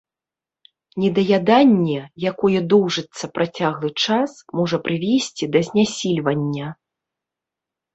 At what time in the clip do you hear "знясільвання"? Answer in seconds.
5.73-6.67